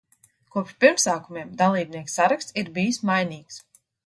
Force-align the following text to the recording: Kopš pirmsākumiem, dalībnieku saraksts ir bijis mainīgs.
Kopš 0.53 0.77
pirmsākumiem, 0.83 1.51
dalībnieku 1.59 2.13
saraksts 2.15 2.57
ir 2.63 2.73
bijis 2.79 3.01
mainīgs. 3.13 3.63